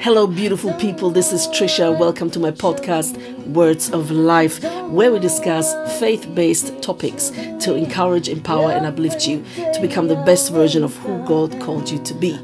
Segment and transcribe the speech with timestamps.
[0.00, 1.10] Hello, beautiful people.
[1.10, 1.98] This is Trisha.
[1.98, 3.18] Welcome to my podcast,
[3.48, 9.44] Words of Life, where we discuss faith based topics to encourage, empower, and uplift you
[9.56, 12.38] to become the best version of who God called you to be.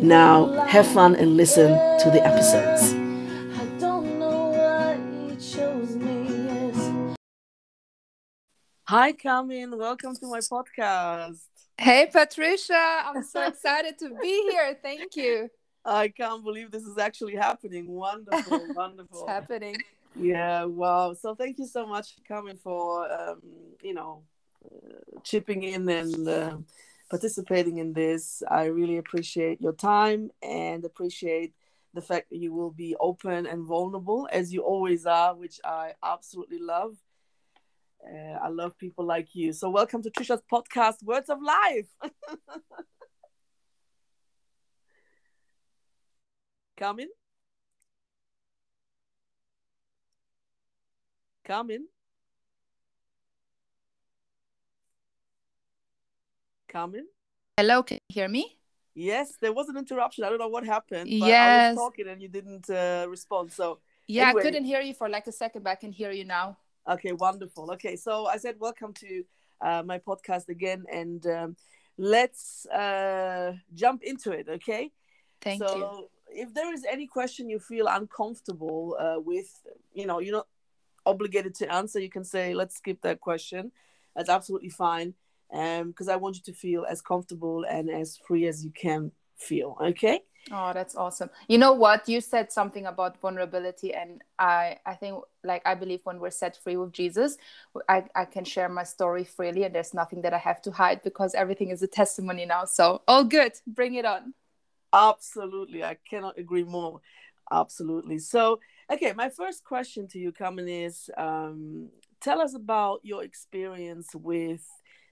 [0.00, 2.94] Now, have fun and listen to the episodes.
[8.86, 9.76] Hi, Carmen.
[9.76, 11.40] Welcome to my podcast.
[11.76, 13.02] Hey, Patricia.
[13.06, 14.78] I'm so excited to be here.
[14.80, 15.50] Thank you.
[15.84, 17.88] I can't believe this is actually happening.
[17.88, 19.22] Wonderful, wonderful.
[19.22, 19.76] It's happening.
[20.14, 21.14] Yeah, wow.
[21.14, 23.40] So thank you so much for coming for, um,
[23.82, 24.22] you know,
[24.64, 26.56] uh, chipping in and uh,
[27.10, 28.42] participating in this.
[28.48, 31.54] I really appreciate your time and appreciate
[31.94, 35.94] the fact that you will be open and vulnerable as you always are, which I
[36.02, 36.96] absolutely love.
[38.04, 39.52] Uh, I love people like you.
[39.52, 41.86] So welcome to Trisha's podcast, Words of Life.
[46.76, 47.08] Carmen?
[51.44, 51.88] Carmen?
[56.68, 57.06] Carmen?
[57.56, 58.56] Hello, can you hear me?
[58.94, 60.24] Yes, there was an interruption.
[60.24, 61.08] I don't know what happened.
[61.08, 61.30] Yes.
[61.30, 63.52] I was talking and you didn't uh, respond.
[63.52, 64.40] So yeah, anyway.
[64.40, 66.56] I couldn't hear you for like a second, but I can hear you now.
[66.88, 67.70] Okay, wonderful.
[67.72, 69.24] Okay, so I said welcome to
[69.60, 71.56] uh, my podcast again, and um,
[71.96, 74.48] let's uh, jump into it.
[74.48, 74.90] Okay.
[75.40, 76.08] Thank so, you.
[76.34, 79.50] If there is any question you feel uncomfortable uh, with,
[79.92, 80.46] you know, you're not
[81.04, 81.98] obligated to answer.
[82.00, 83.72] You can say, "Let's skip that question."
[84.14, 85.14] That's absolutely fine,
[85.50, 89.10] because um, I want you to feel as comfortable and as free as you can
[89.36, 89.76] feel.
[89.80, 90.20] Okay.
[90.50, 91.30] Oh, that's awesome.
[91.46, 92.08] You know what?
[92.08, 96.56] You said something about vulnerability, and I, I think, like, I believe when we're set
[96.56, 97.36] free with Jesus,
[97.88, 101.02] I, I can share my story freely, and there's nothing that I have to hide
[101.02, 102.64] because everything is a testimony now.
[102.64, 103.52] So, all good.
[103.66, 104.34] Bring it on.
[104.92, 105.82] Absolutely.
[105.84, 107.00] I cannot agree more.
[107.50, 108.18] Absolutely.
[108.18, 111.88] So, okay, my first question to you, Carmen, is um,
[112.20, 114.66] tell us about your experience with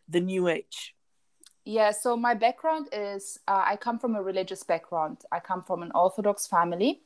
[0.08, 0.94] the New Age.
[1.64, 5.18] Yeah, so my background is uh, I come from a religious background.
[5.30, 7.02] I come from an Orthodox family.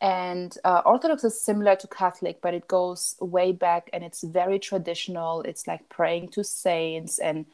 [0.00, 4.58] And uh, Orthodox is similar to Catholic, but it goes way back and it's very
[4.58, 5.40] traditional.
[5.42, 7.46] It's like praying to saints and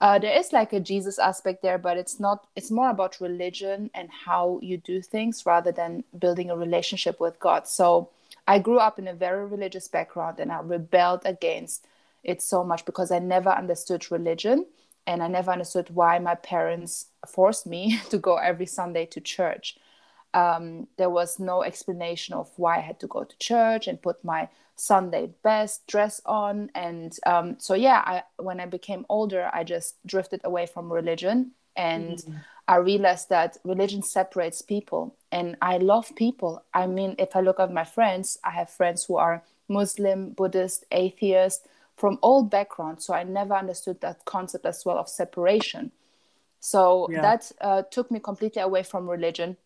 [0.00, 3.90] uh, there is like a Jesus aspect there, but it's not, it's more about religion
[3.94, 7.66] and how you do things rather than building a relationship with God.
[7.66, 8.10] So
[8.46, 11.86] I grew up in a very religious background and I rebelled against
[12.22, 14.66] it so much because I never understood religion
[15.06, 19.76] and I never understood why my parents forced me to go every Sunday to church.
[20.34, 24.24] Um, there was no explanation of why I had to go to church and put
[24.24, 29.64] my Sunday best dress on, and um, so yeah, I, when I became older, I
[29.64, 32.36] just drifted away from religion, and mm-hmm.
[32.68, 36.62] I realized that religion separates people, and I love people.
[36.74, 40.84] I mean, if I look at my friends, I have friends who are Muslim, Buddhist,
[40.92, 43.04] atheist from all backgrounds.
[43.04, 45.92] So I never understood that concept as well of separation.
[46.60, 47.22] So yeah.
[47.22, 49.56] that uh, took me completely away from religion.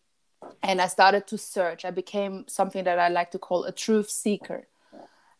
[0.61, 1.85] And I started to search.
[1.85, 4.67] I became something that I like to call a truth seeker.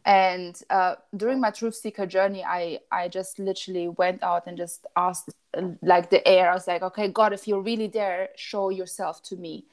[0.05, 4.85] And uh, during my truth seeker journey, I, I just literally went out and just
[4.97, 5.29] asked,
[5.81, 9.37] like the air, I was like, okay, God, if you're really there, show yourself to
[9.37, 9.65] me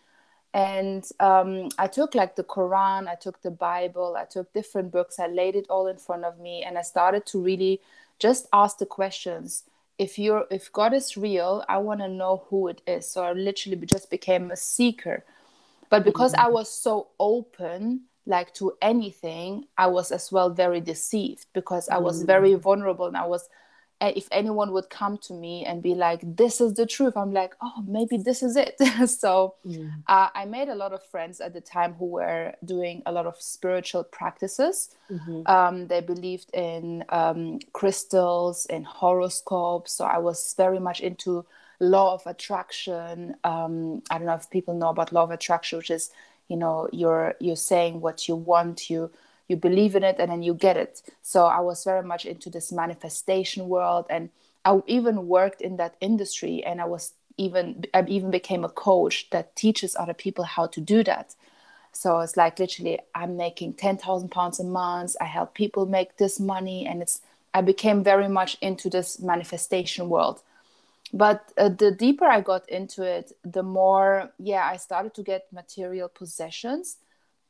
[0.52, 5.18] and um, i took like the quran i took the bible i took different books
[5.18, 7.80] i laid it all in front of me and i started to really
[8.18, 9.64] just ask the questions
[10.00, 13.32] if you're if god is real i want to know who it is so i
[13.32, 15.22] literally just became a seeker
[15.90, 16.46] but because mm-hmm.
[16.46, 21.98] i was so open like to anything i was as well very deceived because i
[21.98, 22.28] was mm-hmm.
[22.28, 23.50] very vulnerable and i was
[24.00, 27.54] if anyone would come to me and be like this is the truth i'm like
[27.60, 28.76] oh maybe this is it
[29.08, 29.90] so mm.
[30.08, 33.26] uh, i made a lot of friends at the time who were doing a lot
[33.26, 35.42] of spiritual practices mm-hmm.
[35.46, 41.44] um, they believed in um, crystals and horoscopes so i was very much into
[41.78, 45.90] law of attraction um, i don't know if people know about law of attraction which
[45.90, 46.10] is
[46.48, 49.10] you know you're you're saying what you want you
[49.50, 51.02] you believe in it and then you get it.
[51.22, 54.30] So i was very much into this manifestation world and
[54.64, 59.28] i even worked in that industry and i was even i even became a coach
[59.30, 61.34] that teaches other people how to do that.
[61.92, 65.16] So it's like literally i'm making 10,000 pounds a month.
[65.20, 67.20] I help people make this money and it's
[67.52, 70.42] i became very much into this manifestation world.
[71.12, 75.52] But uh, the deeper i got into it the more yeah i started to get
[75.52, 76.98] material possessions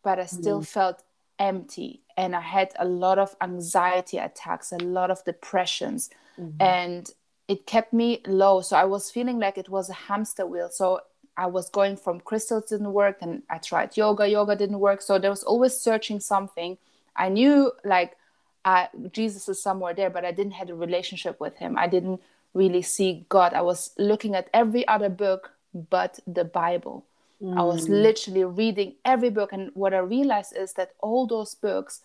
[0.03, 0.67] but i still mm.
[0.67, 1.03] felt
[1.41, 6.63] empty and i had a lot of anxiety attacks a lot of depressions mm-hmm.
[6.63, 7.11] and
[7.49, 11.01] it kept me low so i was feeling like it was a hamster wheel so
[11.37, 15.01] I was going from crystals didn't work, and I tried yoga, yoga didn't work.
[15.01, 16.77] So there was always searching something.
[17.17, 18.17] I knew like
[18.65, 21.79] uh, Jesus is somewhere there, but I didn't have a relationship with him.
[21.79, 22.21] I didn't
[22.53, 23.55] really see God.
[23.55, 27.07] I was looking at every other book but the Bible.
[27.43, 27.59] Mm.
[27.59, 28.03] I was mm.
[28.03, 32.01] literally reading every book, and what I realized is that all those books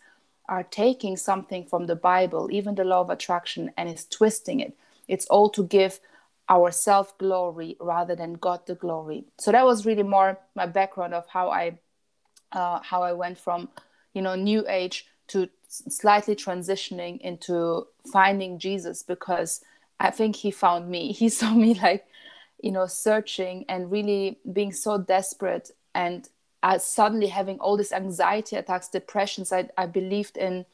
[0.48, 4.78] are taking something from the Bible, even the law of attraction, and is twisting it.
[5.08, 6.00] It's all to give
[6.48, 9.26] our self glory rather than God the glory.
[9.40, 11.80] So that was really more my background of how I
[12.52, 13.70] uh, how I went from
[14.14, 19.62] you know New Age to slightly transitioning into finding Jesus because
[20.00, 21.12] I think he found me.
[21.22, 22.06] He saw me like
[22.62, 26.30] you know searching and really being so desperate and
[26.64, 29.52] uh, suddenly having all these anxiety attacks, depressions.
[29.52, 30.66] I, I believed in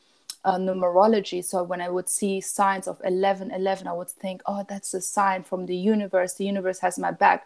[0.46, 1.44] uh, numerology.
[1.44, 5.02] So when I would see signs of 11, 11, I would think, oh, that's a
[5.02, 6.36] sign from the universe.
[6.36, 7.46] The universe has my back.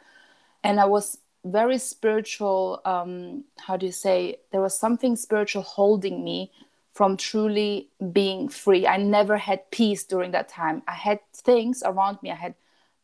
[0.64, 2.82] And I was very spiritual.
[2.86, 4.38] Um, how do you say?
[4.52, 6.52] There was something spiritual holding me
[6.94, 8.88] from truly being free.
[8.88, 10.82] I never had peace during that time.
[10.88, 12.32] I had things around me.
[12.32, 12.56] I had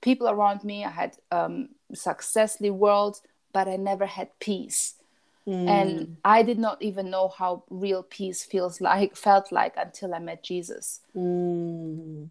[0.01, 0.83] people around me.
[0.83, 3.21] I had um, successfully world,
[3.53, 4.95] but I never had peace.
[5.47, 5.67] Mm.
[5.67, 10.19] And I did not even know how real peace feels like, felt like until I
[10.19, 11.01] met Jesus.
[11.15, 12.29] Mm.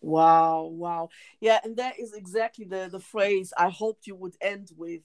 [0.00, 1.08] Wow, wow.
[1.40, 5.02] Yeah, and that is exactly the, the phrase I hoped you would end with.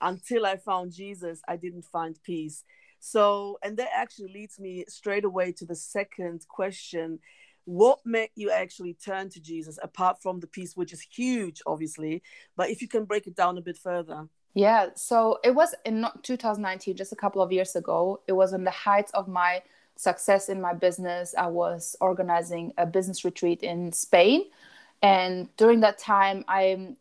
[0.00, 2.64] Until I found Jesus, I didn't find peace.
[3.00, 7.20] So, and that actually leads me straight away to the second question.
[7.64, 12.22] What made you actually turn to Jesus apart from the peace, which is huge, obviously?
[12.56, 14.28] But if you can break it down a bit further.
[14.54, 18.20] Yeah, so it was in 2019, just a couple of years ago.
[18.28, 19.62] It was in the height of my
[19.96, 21.34] success in my business.
[21.36, 24.44] I was organizing a business retreat in Spain,
[25.02, 26.94] and during that time, I,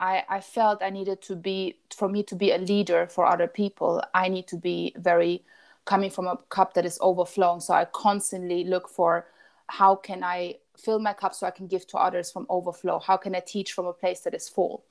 [0.00, 3.46] I, I felt I needed to be for me to be a leader for other
[3.46, 4.02] people.
[4.12, 5.44] I need to be very
[5.84, 7.60] coming from a cup that is overflowing.
[7.60, 9.26] So I constantly look for
[9.68, 12.98] how can I fill my cup so I can give to others from overflow.
[12.98, 14.84] How can I teach from a place that is full?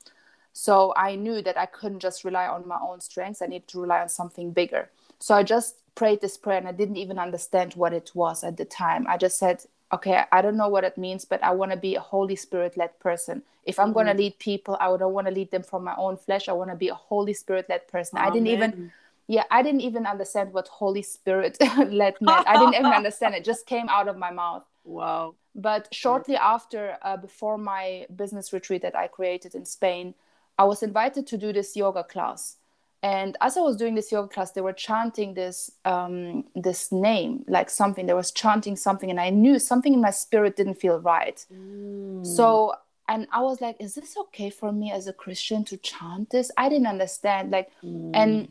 [0.54, 3.42] So I knew that I couldn't just rely on my own strengths.
[3.42, 4.90] I needed to rely on something bigger.
[5.20, 8.58] So I just prayed this prayer and I didn't even understand what it was at
[8.58, 9.06] the time.
[9.08, 9.64] I just said,
[9.94, 12.78] okay, I don't know what it means, but I want to be a Holy Spirit
[12.78, 13.44] led person.
[13.64, 13.94] If I'm mm-hmm.
[13.94, 16.48] going to lead people, I don't want to lead them from my own flesh.
[16.48, 18.18] I want to be a Holy Spirit led person.
[18.18, 18.30] Amen.
[18.30, 18.92] I didn't even,
[19.28, 22.48] yeah, I didn't even understand what Holy Spirit led meant.
[22.48, 23.44] I didn't even understand it.
[23.44, 24.64] Just came out of my mouth.
[24.84, 25.36] Wow.
[25.56, 30.14] But shortly after, uh, before my business retreat that I created in Spain,
[30.58, 32.58] I was invited to do this yoga class.
[33.02, 37.46] And as I was doing this yoga class, they were chanting this um, this name,
[37.48, 38.08] like something.
[38.08, 41.46] They was chanting something, and I knew something in my spirit didn't feel right.
[41.54, 42.26] Mm.
[42.26, 42.74] So,
[43.08, 46.50] and I was like, "Is this okay for me as a Christian to chant this?"
[46.58, 47.52] I didn't understand.
[47.52, 48.10] Like, mm.
[48.16, 48.50] and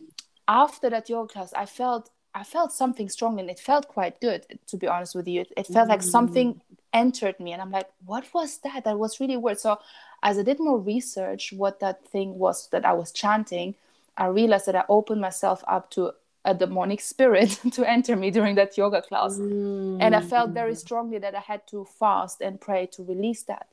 [0.49, 4.45] after that yoga class, I felt I felt something strong, and it felt quite good.
[4.67, 5.91] To be honest with you, it, it felt mm.
[5.91, 6.61] like something
[6.93, 8.85] entered me, and I'm like, "What was that?
[8.85, 9.79] That was really weird." So
[10.23, 13.75] as I did more research, what that thing was that I was chanting,
[14.17, 16.13] I realized that I opened myself up to
[16.45, 19.39] a demonic spirit to enter me during that yoga class.
[19.39, 19.99] Mm.
[20.01, 23.67] And I felt very strongly that I had to fast and pray to release that.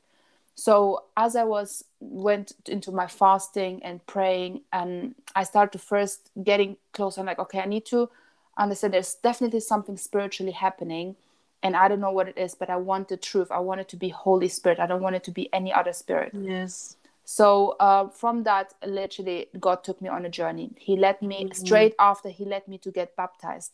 [0.54, 6.30] So as I was went into my fasting and praying, and I started to first
[6.42, 7.16] getting close.
[7.18, 8.10] I'm like, okay, I need to
[8.58, 11.16] understand there's definitely something spiritually happening
[11.62, 13.50] and I don't know what it is, but I want the truth.
[13.50, 14.80] I want it to be Holy Spirit.
[14.80, 16.32] I don't want it to be any other spirit.
[16.34, 16.96] Yes.
[17.24, 20.70] So uh, from that, literally, God took me on a journey.
[20.76, 21.52] He led me mm-hmm.
[21.52, 23.72] straight after He led me to get baptized.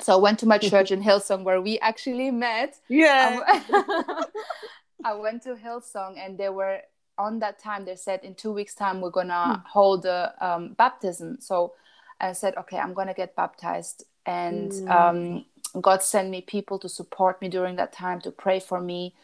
[0.00, 2.78] So I went to my church in Hillsong where we actually met.
[2.88, 3.40] Yeah.
[3.72, 4.24] Um,
[5.04, 6.80] I went to Hillsong and they were
[7.18, 7.84] on that time.
[7.84, 9.64] They said in two weeks' time we're gonna mm.
[9.66, 11.38] hold a um, baptism.
[11.40, 11.74] So
[12.20, 14.90] I said, okay, I'm gonna get baptized, and mm.
[14.90, 15.44] um,
[15.80, 19.14] God sent me people to support me during that time, to pray for me.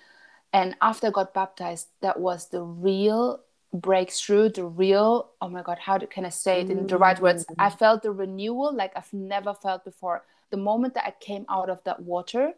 [0.53, 3.41] And after I got baptized, that was the real
[3.73, 7.45] breakthrough, the real, oh my God, how can I say it in the right words?
[7.59, 7.79] I mm.
[7.79, 10.23] felt the renewal like I've never felt before.
[10.51, 12.53] The moment that I came out of that water,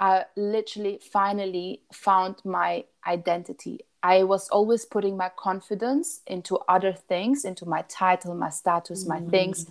[0.00, 3.80] I literally finally found my identity.
[4.02, 9.18] I was always putting my confidence into other things, into my title, my status, my
[9.18, 9.30] mm-hmm.
[9.30, 9.66] things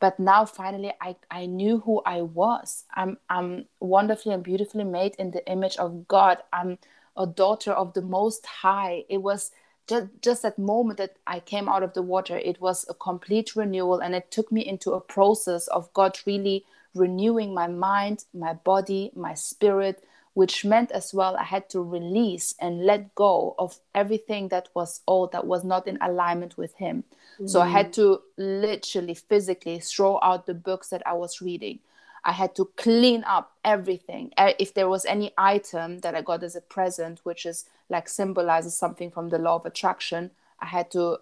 [0.00, 2.84] but now finally I, I knew who I was.
[2.94, 6.38] I'm I'm wonderfully and beautifully made in the image of God.
[6.52, 6.78] I'm
[7.16, 9.04] a daughter of the most high.
[9.08, 9.50] It was
[9.88, 13.56] just just that moment that I came out of the water, it was a complete
[13.56, 18.52] renewal and it took me into a process of God really renewing my mind, my
[18.52, 20.04] body, my spirit,
[20.34, 25.00] which meant as well I had to release and let go of everything that was
[25.06, 27.04] old, that was not in alignment with Him.
[27.40, 27.50] Mm.
[27.50, 31.80] So I had to literally, physically throw out the books that I was reading.
[32.24, 34.32] I had to clean up everything.
[34.36, 38.76] If there was any item that I got as a present, which is like symbolizes
[38.76, 40.30] something from the law of attraction,
[40.60, 41.18] I had to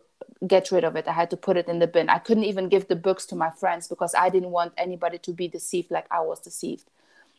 [0.47, 1.09] get rid of it.
[1.09, 2.09] I had to put it in the bin.
[2.09, 5.33] I couldn't even give the books to my friends because I didn't want anybody to
[5.33, 6.91] be deceived like I was deceived.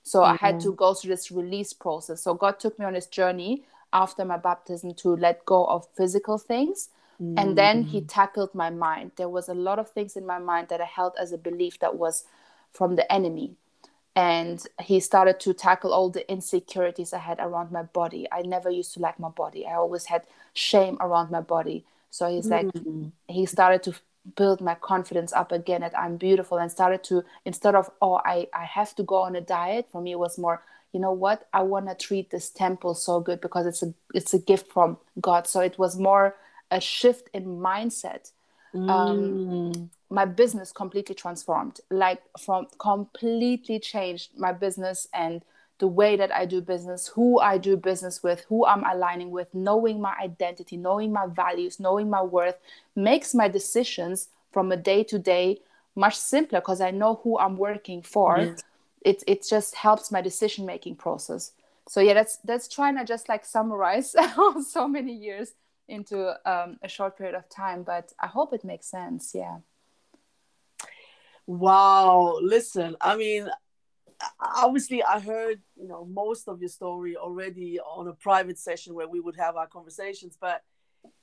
[0.04, 0.32] So mm-hmm.
[0.32, 0.76] I had to mm-hmm.
[0.76, 2.22] go through this release process.
[2.22, 6.38] So God took me on this journey after my baptism to let go of physical
[6.38, 6.90] things.
[7.22, 7.38] Mm-hmm.
[7.38, 8.08] And then he mm-hmm.
[8.08, 9.12] tackled my mind.
[9.16, 11.80] There was a lot of things in my mind that I held as a belief
[11.80, 12.24] that was
[12.72, 13.56] from the enemy.
[14.16, 18.28] And he started to tackle all the insecurities I had around my body.
[18.32, 19.68] I never used to like my body.
[19.68, 21.86] I always had shame around my body.
[22.10, 23.10] So he's like, mm-hmm.
[23.28, 23.94] he started to
[24.36, 28.48] build my confidence up again that I'm beautiful and started to, instead of, oh, I,
[28.54, 31.48] I have to go on a diet, for me, it was more, you know what,
[31.54, 34.98] I want to treat this temple so good because it's a, it's a gift from
[35.22, 35.48] God.
[35.48, 36.36] So it was more
[36.72, 38.32] a shift in mindset.
[38.74, 39.76] Um, mm.
[39.78, 45.44] Um, my business completely transformed, like from completely changed my business and
[45.80, 49.54] the way that I do business, who I do business with, who I'm aligning with,
[49.54, 52.58] knowing my identity, knowing my values, knowing my worth
[52.96, 55.60] makes my decisions from a day to day
[55.96, 58.38] much simpler because I know who I'm working for.
[58.40, 58.64] Yes.
[59.02, 61.52] It it just helps my decision making process.
[61.88, 64.16] So yeah, that's that's trying to just like summarize
[64.68, 65.54] so many years
[65.88, 69.32] into um, a short period of time, but I hope it makes sense.
[69.34, 69.60] Yeah.
[71.46, 72.40] Wow.
[72.42, 73.50] Listen, I mean,
[74.40, 79.08] obviously i heard you know most of your story already on a private session where
[79.08, 80.64] we would have our conversations but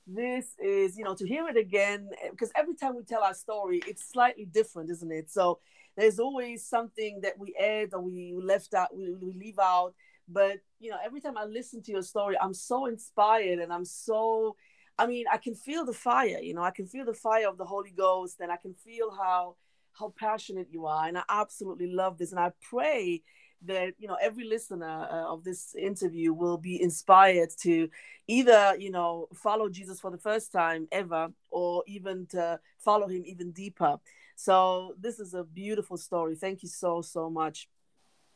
[0.07, 3.35] this is you know to hear it again eh, because every time we tell our
[3.35, 5.31] story it's slightly different isn't it?
[5.31, 5.59] So
[5.97, 9.95] there's always something that we add or we left out we, we leave out
[10.29, 13.85] but you know every time i listen to your story i'm so inspired and i'm
[13.85, 14.57] so
[14.99, 17.59] i mean i can feel the fire you know i can feel the fire of
[17.59, 19.55] the holy ghost and i can feel how
[19.99, 21.07] how passionate you are.
[21.07, 22.31] And I absolutely love this.
[22.31, 23.23] And I pray
[23.67, 27.89] that you know every listener uh, of this interview will be inspired to
[28.27, 33.23] either you know follow jesus for the first time ever or even to follow him
[33.25, 33.97] even deeper
[34.37, 37.69] so this is a beautiful story thank you so so much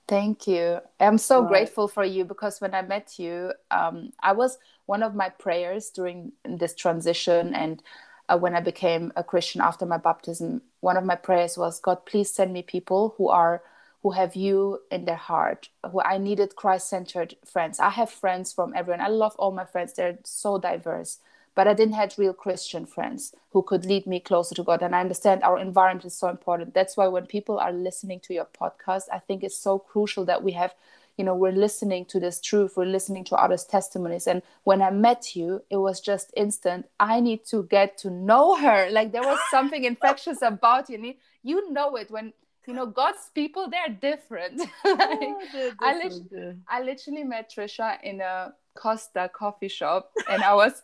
[0.06, 1.48] thank you i'm so right.
[1.48, 5.90] grateful for you because when i met you um, i was one of my prayers
[5.90, 7.82] during this transition and
[8.28, 12.06] uh, when I became a Christian after my baptism, one of my prayers was, God,
[12.06, 13.62] please send me people who are
[14.02, 15.70] who have you in their heart.
[15.90, 17.80] Who I needed Christ-centered friends.
[17.80, 19.00] I have friends from everyone.
[19.00, 19.92] I love all my friends.
[19.92, 21.18] They're so diverse.
[21.56, 24.82] But I didn't have real Christian friends who could lead me closer to God.
[24.82, 26.74] And I understand our environment is so important.
[26.74, 30.44] That's why when people are listening to your podcast, I think it's so crucial that
[30.44, 30.74] we have
[31.18, 34.26] you know we're listening to this truth we're listening to others testimonies.
[34.26, 36.86] And when i met you it was just instant.
[36.98, 38.88] I need to get to know her.
[38.90, 41.14] Like there was something infectious about you.
[41.42, 42.32] You know it when
[42.66, 44.58] you know god's people oh, they're different.
[44.58, 45.76] Like, oh, they're different.
[45.80, 50.82] I, literally, I literally met trisha in a costa coffee shop and i was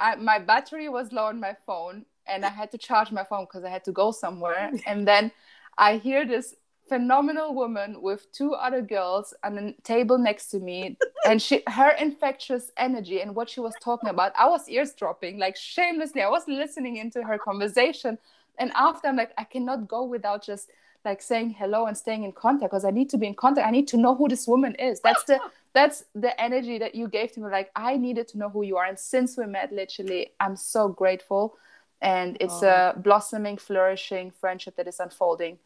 [0.00, 3.44] I, my battery was low on my phone and i had to charge my phone
[3.44, 4.72] because i had to go somewhere.
[4.86, 5.30] And then
[5.76, 6.54] i hear this
[6.92, 10.94] phenomenal woman with two other girls on a table next to me
[11.24, 15.56] and she her infectious energy and what she was talking about i was eavesdropping like
[15.56, 16.20] shamelessly.
[16.20, 18.18] I was listening into her conversation.
[18.58, 20.68] And after i'm like i cannot go without just
[21.06, 23.66] like saying hello and staying in contact because i need to be in contact.
[23.66, 25.00] I need to know who this woman is.
[25.00, 25.38] That's the
[25.78, 27.48] that's the energy that you gave to me.
[27.50, 28.84] Like i needed to know who you are.
[28.84, 31.56] And since we met literally i'm so grateful.
[32.02, 32.94] And it's oh.
[32.94, 35.58] a blossoming flourishing friendship that is unfolding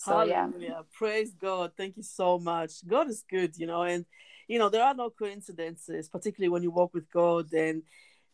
[0.00, 0.52] so Hallelujah.
[0.58, 1.72] yeah praise god.
[1.76, 2.86] Thank you so much.
[2.86, 4.06] God is good you know and
[4.48, 7.52] you know there are no coincidences particularly when you walk with god.
[7.52, 7.82] And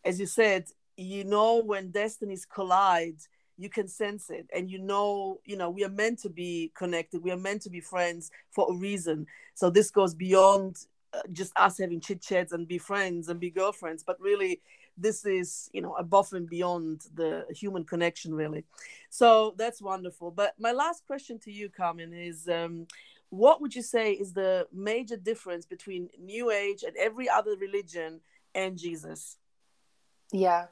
[0.04, 3.18] as you said you know when destinies collide
[3.58, 4.46] you can sense it.
[4.54, 7.24] And you know you know we are meant to be connected.
[7.24, 9.26] We are meant to be friends for a reason.
[9.54, 10.76] So this goes beyond
[11.14, 14.60] uh, just us having chit chats and be friends and be girlfriends but really
[14.96, 18.64] this is you know above and beyond the human connection really.
[19.10, 20.30] So that's wonderful.
[20.30, 22.86] But my last question to you carmen is um,
[23.30, 28.20] what would you say is the major difference between new age and every other religion
[28.54, 29.36] and jesus?
[30.32, 30.66] Yeah.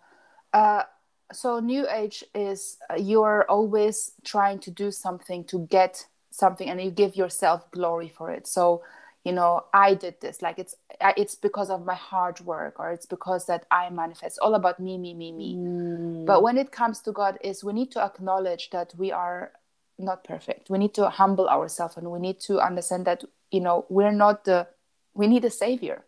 [0.53, 0.85] Uh,
[1.33, 6.81] so new age is uh, you're always trying to do something to get something and
[6.81, 8.47] you give yourself glory for it.
[8.47, 8.83] So
[9.25, 10.75] you know i did this like it's
[11.17, 14.39] it's because of my hard work or it's because that i manifest.
[14.41, 15.55] All about me me me me.
[15.57, 16.27] Mm.
[16.27, 19.53] but when it comes to god is we need to acknowledge that we are
[19.97, 20.71] not perfect.
[20.71, 24.45] We need to humble ourselves and we need to understand that you know we're not
[24.45, 24.67] the
[25.15, 26.05] we need a savior.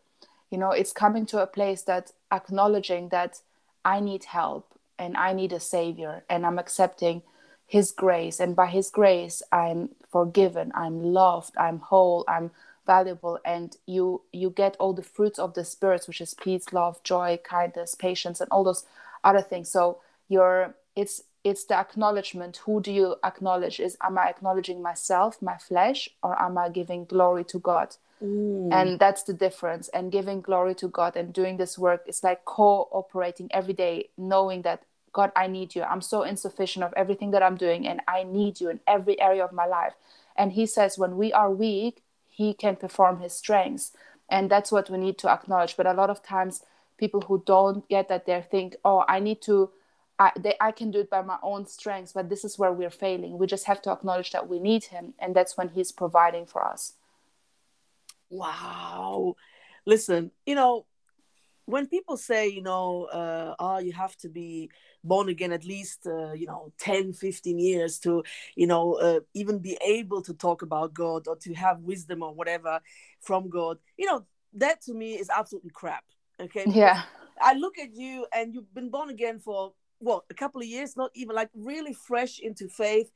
[0.51, 3.41] You know it's coming to a place that acknowledging that
[3.85, 7.23] i need help and i need a savior and i'm accepting
[7.67, 12.51] his grace and by his grace i'm forgiven i'm loved i'm whole i'm
[12.87, 17.03] valuable and you you get all the fruits of the spirits which is peace love
[17.03, 18.85] joy kindness patience and all those
[19.25, 19.69] other things.
[19.71, 22.59] So you're it's it's the acknowledgement.
[22.65, 23.79] Who do you acknowledge?
[23.81, 27.97] Is am i acknowledging myself my flesh or am i giving glory to god?
[28.25, 28.73] Mm.
[28.73, 29.89] and that's the difference.
[29.89, 34.63] And giving glory to god and doing this work is like cooperating every day knowing
[34.63, 35.83] that god i need you.
[35.83, 39.45] I'm so insufficient of everything that i'm doing and i need you in every area
[39.45, 39.95] of my life.
[40.35, 42.03] And he says when we are weak
[42.37, 43.93] he can perform his strengths.
[44.29, 45.77] And that's what we need to acknowledge.
[45.77, 46.63] But a lot of times
[46.99, 49.71] people who don't get that they think oh i need to
[50.19, 52.89] I, they, I can do it by my own strengths but this is where we're
[52.89, 53.37] failing.
[53.37, 56.65] We just have to acknowledge that we need him and that's when he's providing for
[56.65, 56.95] us.
[58.31, 59.37] Wow.
[59.85, 60.87] Listen you know
[61.67, 64.71] when people say you know uh, oh you have to be
[65.05, 68.23] born again at least uh, you know 10 15 years to
[68.57, 72.33] you know uh, even be able to talk about god or to have wisdom or
[72.35, 72.81] whatever
[73.21, 76.05] from god you know that to me is absolutely crap
[76.41, 76.65] okay?
[76.67, 77.03] Yeah.
[77.41, 80.97] I look at you and you've been born again for what a couple of years
[80.97, 83.11] not even like really fresh into faith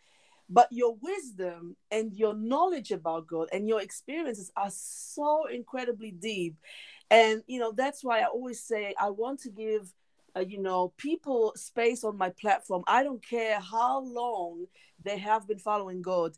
[0.49, 6.57] but your wisdom and your knowledge about god and your experiences are so incredibly deep
[7.11, 9.93] and you know that's why i always say i want to give
[10.37, 12.85] uh, you know people space on my platform.
[12.87, 14.67] I don't care how long
[15.03, 16.33] they have been following god.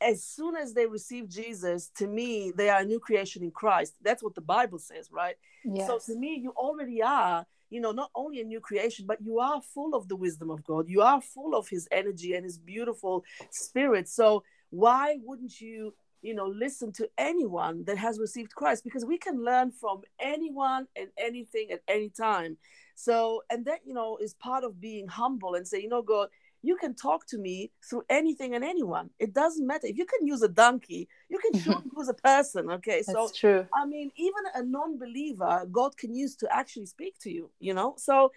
[0.00, 3.94] As soon as they receive jesus to me they are a new creation in christ.
[4.02, 5.36] That's what the bible says right?
[5.64, 5.86] Yes.
[5.86, 9.40] so to me you already are you know not only a new creation but you
[9.40, 10.88] are full of the wisdom of god.
[10.88, 14.08] You are full of his energy and his beautiful spirit.
[14.08, 19.18] So why wouldn't you you know listen to anyone that has received christ because we
[19.18, 22.56] can learn from anyone and anything at any time.
[22.94, 26.28] So and that you know is part of being humble and say you know god
[26.66, 29.10] you can talk to me through anything and anyone.
[29.18, 29.86] It doesn't matter.
[29.86, 33.02] If you can use a donkey you can sure use a person okay?
[33.06, 33.66] That's so true.
[33.72, 37.94] I mean even a non-believer god can use to actually speak to you you know?
[37.96, 38.32] So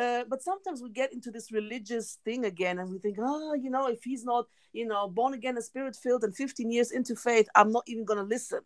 [0.00, 3.70] uh, but sometimes we get into this religious thing again and we think oh you
[3.70, 7.14] know if he's not you know born again and spirit filled and 15 years into
[7.16, 8.60] faith i'm not even going to listen.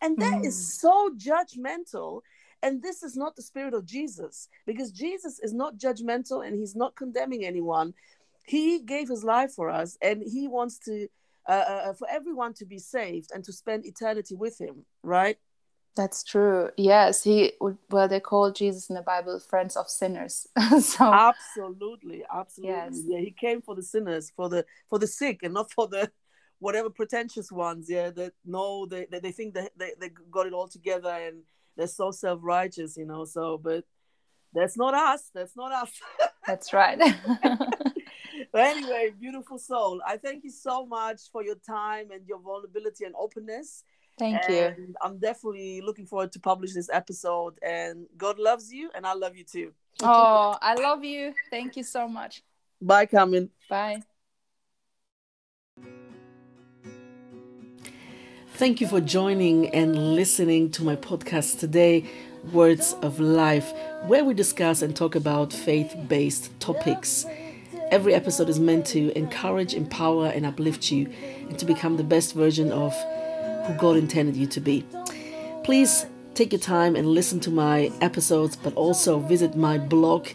[0.00, 0.46] And that mm.
[0.46, 2.20] is so judgmental.
[2.62, 6.74] And this is not the spirit of jesus because jesus is not judgmental and he's
[6.74, 7.94] not condemning anyone
[8.48, 11.08] he gave his life for us and he wants to
[11.48, 15.38] uh, uh, uh for everyone to be saved and to spend eternity with him right
[15.98, 16.70] that's true.
[16.76, 17.54] Yes, he
[17.90, 20.46] well they call Jesus in the Bible friends of sinners.
[20.80, 22.76] so absolutely, absolutely.
[22.76, 23.00] Yes.
[23.04, 26.08] Yeah, he came for the sinners, for the for the sick, and not for the
[26.60, 27.90] whatever pretentious ones.
[27.90, 31.42] Yeah, that know they they, they think that they, they got it all together and
[31.76, 33.24] they're so self righteous, you know.
[33.24, 33.82] So, but
[34.54, 35.30] that's not us.
[35.34, 35.90] That's not us.
[36.46, 37.00] that's right.
[38.52, 40.00] But anyway, beautiful soul.
[40.06, 43.84] I thank you so much for your time and your vulnerability and openness.
[44.18, 44.94] Thank and you.
[45.00, 47.58] I'm definitely looking forward to publish this episode.
[47.62, 49.72] And God loves you, and I love you too.
[50.02, 51.34] oh, I love you.
[51.50, 52.42] Thank you so much.
[52.80, 53.50] Bye, Carmen.
[53.68, 54.02] Bye.
[58.54, 62.10] Thank you for joining and listening to my podcast today,
[62.52, 63.72] Words of Life,
[64.06, 67.24] where we discuss and talk about faith based topics.
[67.90, 71.08] Every episode is meant to encourage, empower, and uplift you
[71.48, 72.94] and to become the best version of
[73.66, 74.84] who God intended you to be.
[75.64, 80.28] Please take your time and listen to my episodes, but also visit my blog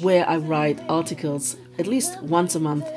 [0.00, 2.88] where I write articles at least once a month